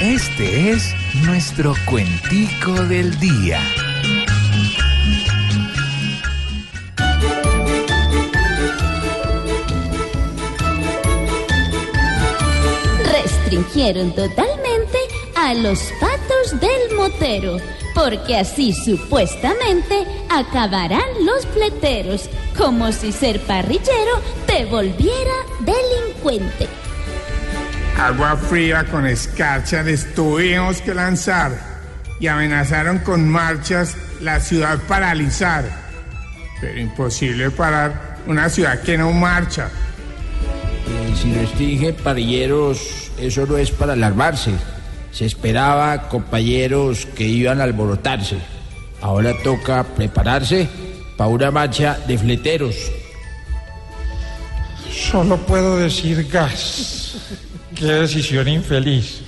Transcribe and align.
Este 0.00 0.70
es 0.70 0.92
nuestro 1.24 1.74
cuentico 1.88 2.72
del 2.72 3.16
día. 3.20 3.60
Restringieron 13.04 14.12
totalmente 14.16 14.98
a 15.36 15.54
los 15.54 15.78
patos 16.00 16.60
del 16.60 16.96
motero, 16.96 17.58
porque 17.94 18.38
así 18.38 18.72
supuestamente 18.72 20.04
acabarán 20.28 21.24
los 21.24 21.46
fleteros, 21.46 22.28
como 22.58 22.90
si 22.90 23.12
ser 23.12 23.38
parrillero 23.42 24.20
te 24.44 24.64
volviera 24.64 25.34
delincuente. 25.60 26.66
Agua 28.02 28.36
fría 28.36 28.82
con 28.90 29.06
escarcha 29.06 29.80
les 29.84 30.12
tuvimos 30.12 30.82
que 30.82 30.92
lanzar 30.92 31.52
y 32.18 32.26
amenazaron 32.26 32.98
con 32.98 33.28
marchas 33.28 33.96
la 34.20 34.40
ciudad 34.40 34.76
paralizar. 34.88 35.64
Pero 36.60 36.80
imposible 36.80 37.48
parar 37.52 38.18
una 38.26 38.48
ciudad 38.48 38.80
que 38.82 38.98
no 38.98 39.12
marcha. 39.12 39.68
Eh, 40.88 41.14
si 41.14 41.32
restringe 41.32 41.92
parrilleros, 41.92 43.12
eso 43.20 43.46
no 43.46 43.56
es 43.56 43.70
para 43.70 43.92
alarmarse. 43.92 44.50
Se 45.12 45.24
esperaba 45.24 46.08
compañeros 46.08 47.06
que 47.06 47.28
iban 47.28 47.60
a 47.60 47.64
alborotarse. 47.64 48.38
Ahora 49.00 49.32
toca 49.44 49.84
prepararse 49.84 50.68
para 51.16 51.30
una 51.30 51.52
marcha 51.52 52.00
de 52.08 52.18
fleteros. 52.18 52.74
Solo 54.90 55.36
puedo 55.36 55.76
decir 55.76 56.26
gas. 56.28 57.48
Qué 57.82 57.94
decisión 57.94 58.46
infeliz. 58.46 59.22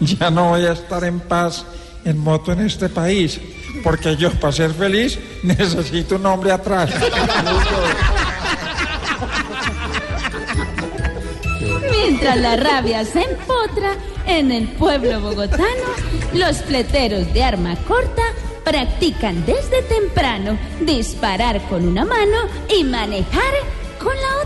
Ya 0.00 0.30
no 0.30 0.48
voy 0.48 0.64
a 0.64 0.72
estar 0.72 1.04
en 1.04 1.20
paz 1.20 1.66
en 2.02 2.16
moto 2.16 2.50
en 2.52 2.60
este 2.60 2.88
país, 2.88 3.38
porque 3.84 4.16
yo 4.16 4.30
para 4.32 4.54
ser 4.54 4.72
feliz 4.72 5.18
necesito 5.42 6.16
un 6.16 6.24
hombre 6.24 6.50
atrás. 6.50 6.88
Mientras 11.90 12.38
la 12.38 12.56
rabia 12.56 13.04
se 13.04 13.20
empotra 13.20 13.96
en 14.26 14.50
el 14.50 14.68
pueblo 14.68 15.20
bogotano, 15.20 15.92
los 16.32 16.56
fleteros 16.62 17.30
de 17.34 17.44
arma 17.44 17.76
corta 17.86 18.22
practican 18.64 19.44
desde 19.44 19.82
temprano 19.82 20.56
disparar 20.80 21.60
con 21.68 21.86
una 21.86 22.06
mano 22.06 22.48
y 22.74 22.82
manejar 22.82 23.52
con 23.98 24.16
la 24.16 24.36
otra. 24.36 24.41